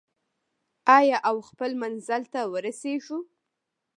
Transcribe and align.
آیا 0.97 1.17
او 1.29 1.37
خپل 1.49 1.71
منزل 1.81 2.23
ته 2.33 2.39
ورسیږو؟ 2.53 3.19